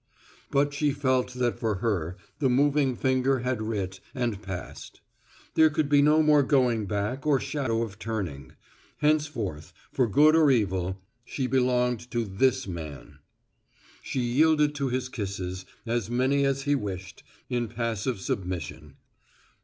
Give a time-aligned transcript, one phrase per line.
[0.49, 4.99] But she felt that for her the moving finger had writ and passed.
[5.53, 8.53] There could be no more going back or shadow of turning.
[8.97, 13.19] Henceforth, for good or evil, she belonged to this man.
[14.01, 18.95] She yielded to his kisses, as many as he wished, in passive submission.